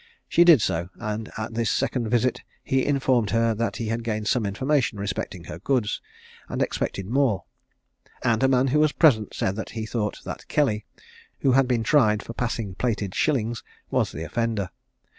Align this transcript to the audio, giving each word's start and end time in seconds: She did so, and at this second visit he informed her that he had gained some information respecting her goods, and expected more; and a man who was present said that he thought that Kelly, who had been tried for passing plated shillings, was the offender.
She 0.27 0.43
did 0.43 0.63
so, 0.63 0.89
and 0.95 1.31
at 1.37 1.53
this 1.53 1.69
second 1.69 2.09
visit 2.09 2.41
he 2.63 2.83
informed 2.87 3.29
her 3.29 3.53
that 3.53 3.75
he 3.75 3.89
had 3.89 4.03
gained 4.03 4.27
some 4.27 4.47
information 4.47 4.97
respecting 4.99 5.43
her 5.43 5.59
goods, 5.59 6.01
and 6.49 6.59
expected 6.59 7.05
more; 7.05 7.43
and 8.23 8.41
a 8.41 8.47
man 8.47 8.69
who 8.69 8.79
was 8.79 8.93
present 8.93 9.35
said 9.35 9.55
that 9.57 9.69
he 9.77 9.85
thought 9.85 10.19
that 10.25 10.47
Kelly, 10.47 10.85
who 11.41 11.51
had 11.51 11.67
been 11.67 11.83
tried 11.83 12.23
for 12.23 12.33
passing 12.33 12.73
plated 12.73 13.13
shillings, 13.13 13.61
was 13.91 14.11
the 14.11 14.23
offender. 14.23 14.71